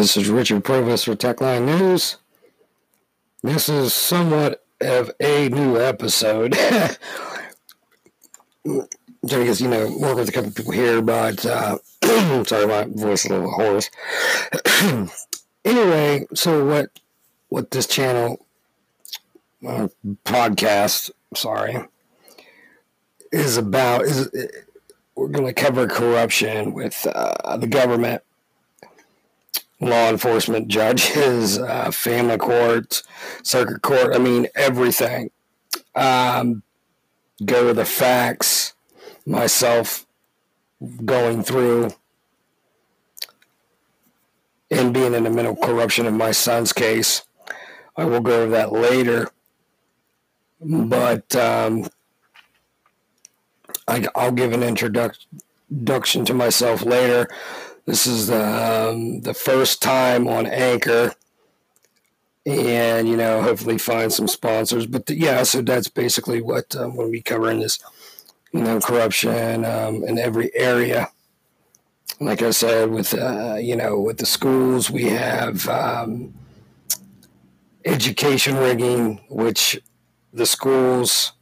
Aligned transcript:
This 0.00 0.16
is 0.16 0.30
Richard 0.30 0.64
Provost 0.64 1.04
for 1.04 1.14
Techline 1.14 1.66
News. 1.66 2.16
This 3.42 3.68
is 3.68 3.92
somewhat 3.92 4.64
of 4.80 5.10
a 5.20 5.50
new 5.50 5.78
episode. 5.78 6.52
because, 9.22 9.60
you 9.60 9.68
know, 9.68 9.94
work 9.98 10.16
with 10.16 10.30
a 10.30 10.32
couple 10.32 10.52
people 10.52 10.72
here, 10.72 11.02
but 11.02 11.44
uh, 11.44 11.76
sorry, 12.44 12.66
my 12.66 12.84
voice 12.84 13.26
is 13.26 13.30
a 13.30 13.34
little 13.34 13.50
hoarse. 13.50 13.90
anyway, 15.66 16.26
so 16.32 16.64
what 16.64 16.98
what 17.50 17.70
this 17.70 17.86
channel 17.86 18.46
uh, 19.68 19.88
podcast, 20.24 21.10
sorry, 21.34 21.76
is 23.32 23.58
about 23.58 24.06
is 24.06 24.30
we're 25.14 25.28
going 25.28 25.44
to 25.44 25.52
cover 25.52 25.86
corruption 25.86 26.72
with 26.72 27.06
uh, 27.06 27.58
the 27.58 27.66
government 27.66 28.22
law 29.80 30.08
enforcement 30.10 30.68
judges, 30.68 31.58
uh, 31.58 31.90
family 31.90 32.36
courts, 32.36 33.02
circuit 33.42 33.82
court. 33.82 34.14
I 34.14 34.18
mean, 34.18 34.46
everything. 34.54 35.30
Um, 35.94 36.62
go 37.44 37.68
to 37.68 37.74
the 37.74 37.84
facts. 37.84 38.74
Myself 39.26 40.06
going 41.04 41.42
through 41.42 41.92
and 44.70 44.94
being 44.94 45.14
in 45.14 45.24
the 45.24 45.30
mental 45.30 45.56
corruption 45.56 46.06
of 46.06 46.14
my 46.14 46.30
son's 46.30 46.72
case. 46.72 47.22
I 47.96 48.04
will 48.04 48.20
go 48.20 48.42
over 48.42 48.52
that 48.52 48.72
later. 48.72 49.28
But 50.60 51.34
um, 51.36 51.88
I, 53.88 54.06
will 54.14 54.32
give 54.32 54.52
an 54.52 54.62
introduction 54.62 56.24
to 56.24 56.34
myself 56.34 56.82
later. 56.82 57.28
This 57.90 58.06
is 58.06 58.30
um, 58.30 59.22
the 59.22 59.34
first 59.34 59.82
time 59.82 60.28
on 60.28 60.46
Anchor, 60.46 61.12
and 62.46 63.08
you 63.08 63.16
know, 63.16 63.42
hopefully 63.42 63.78
find 63.78 64.12
some 64.12 64.28
sponsors. 64.28 64.86
But 64.86 65.06
the, 65.06 65.18
yeah, 65.18 65.42
so 65.42 65.60
that's 65.60 65.88
basically 65.88 66.40
what 66.40 66.76
um, 66.76 66.94
we'll 66.94 67.10
be 67.10 67.20
covering 67.20 67.58
this, 67.58 67.80
you 68.52 68.62
know, 68.62 68.78
corruption 68.78 69.64
um, 69.64 70.04
in 70.04 70.20
every 70.20 70.54
area. 70.54 71.08
Like 72.20 72.42
I 72.42 72.52
said, 72.52 72.90
with 72.92 73.12
uh, 73.12 73.56
you 73.56 73.74
know, 73.74 73.98
with 73.98 74.18
the 74.18 74.26
schools, 74.26 74.88
we 74.88 75.06
have 75.06 75.66
um, 75.68 76.32
education 77.84 78.54
rigging, 78.54 79.20
which 79.28 79.80
the 80.32 80.46
schools 80.46 81.32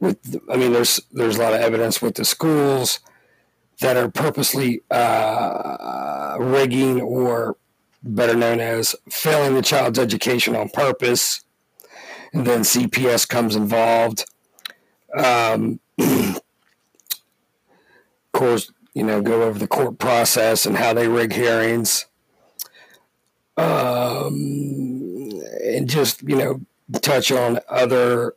with 0.00 0.36
I 0.52 0.58
mean 0.58 0.74
there's 0.74 1.00
there's 1.12 1.38
a 1.38 1.42
lot 1.42 1.54
of 1.54 1.62
evidence 1.62 2.02
with 2.02 2.16
the 2.16 2.26
schools 2.26 3.00
that 3.80 3.96
are 3.96 4.10
purposely 4.10 4.82
uh, 4.90 6.36
rigging 6.40 7.00
or 7.00 7.56
better 8.02 8.34
known 8.34 8.60
as 8.60 8.96
failing 9.08 9.54
the 9.54 9.62
child's 9.62 9.98
education 9.98 10.56
on 10.56 10.68
purpose. 10.70 11.44
And 12.32 12.46
then 12.46 12.60
CPS 12.60 13.28
comes 13.28 13.56
involved. 13.56 14.24
Um, 15.16 15.80
of 15.98 16.42
course, 18.32 18.72
you 18.94 19.02
know, 19.04 19.22
go 19.22 19.42
over 19.42 19.58
the 19.58 19.68
court 19.68 19.98
process 19.98 20.66
and 20.66 20.76
how 20.76 20.92
they 20.92 21.08
rig 21.08 21.32
hearings. 21.32 22.06
Um, 23.56 25.30
and 25.64 25.88
just, 25.88 26.22
you 26.22 26.36
know, 26.36 26.60
touch 27.00 27.32
on 27.32 27.60
other 27.68 28.34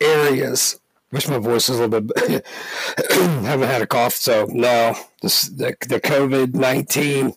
areas 0.00 0.80
wish 1.12 1.28
my 1.28 1.38
voice 1.38 1.68
is 1.68 1.78
a 1.78 1.86
little 1.86 2.00
bit. 2.00 2.46
haven't 3.10 3.68
had 3.68 3.82
a 3.82 3.86
cough, 3.86 4.14
so 4.14 4.46
no. 4.50 4.94
This 5.22 5.44
the 5.44 5.76
the 5.88 6.00
COVID 6.00 6.54
nineteen. 6.54 7.34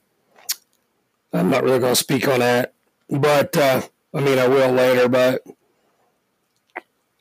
I'm 1.33 1.50
not 1.50 1.64
really 1.64 1.80
going 1.80 1.94
to 1.94 1.95
speak 1.95 2.27
on 2.27 2.39
that, 2.39 2.73
but 3.09 3.55
uh, 3.55 3.81
I 4.14 4.19
mean 4.19 4.38
I 4.38 4.47
will 4.47 4.72
later. 4.72 5.08
But 5.08 5.44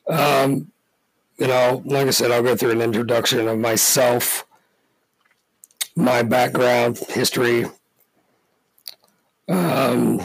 um, 0.07 0.71
you 1.37 1.47
know, 1.47 1.81
like 1.85 2.07
I 2.07 2.11
said, 2.11 2.31
I'll 2.31 2.43
go 2.43 2.55
through 2.55 2.71
an 2.71 2.81
introduction 2.81 3.47
of 3.47 3.57
myself, 3.57 4.45
my 5.95 6.23
background, 6.23 6.97
history. 6.97 7.65
Um, 9.47 10.21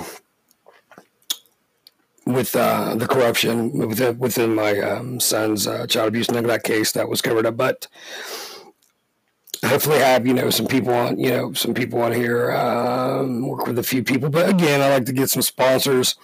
with 2.26 2.56
uh, 2.56 2.97
the 2.97 3.06
corruption 3.06 3.70
within, 3.72 4.19
within 4.19 4.54
my 4.54 4.78
um, 4.81 5.20
son's 5.20 5.66
uh, 5.66 5.87
child 5.87 6.09
abuse 6.09 6.31
neglect 6.31 6.64
case 6.64 6.92
that 6.92 7.09
was 7.09 7.22
covered 7.22 7.47
up. 7.47 7.56
But 7.56 7.87
hopefully, 9.64 9.98
have 10.00 10.26
you 10.26 10.34
know 10.34 10.50
some 10.50 10.66
people 10.66 10.92
on 10.92 11.19
you 11.19 11.31
know 11.31 11.53
some 11.53 11.72
people 11.72 12.03
on 12.03 12.12
here 12.12 12.50
um, 12.50 13.47
work 13.47 13.66
with 13.66 13.78
a 13.78 13.82
few 13.82 14.03
people. 14.03 14.28
But 14.28 14.50
again, 14.50 14.82
I 14.82 14.91
like 14.91 15.06
to 15.06 15.12
get 15.12 15.31
some 15.31 15.42
sponsors, 15.42 16.16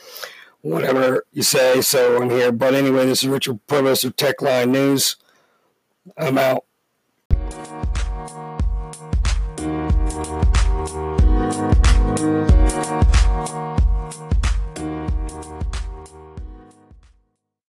whatever 0.60 1.24
you 1.32 1.42
say. 1.42 1.80
So 1.80 2.20
on 2.20 2.30
here. 2.30 2.50
But 2.50 2.74
anyway, 2.74 3.06
this 3.06 3.22
is 3.22 3.28
Richard 3.28 3.64
Provost 3.68 4.04
of 4.04 4.16
Techline 4.16 4.70
News. 4.70 5.16
I'm 6.16 6.36
out. 6.36 6.64